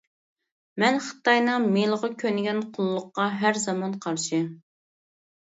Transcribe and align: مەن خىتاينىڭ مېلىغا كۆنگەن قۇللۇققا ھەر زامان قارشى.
مەن 0.83 0.95
خىتاينىڭ 1.07 1.67
مېلىغا 1.75 2.09
كۆنگەن 2.23 2.63
قۇللۇققا 2.79 3.27
ھەر 3.43 3.61
زامان 3.67 3.95
قارشى. 4.09 4.43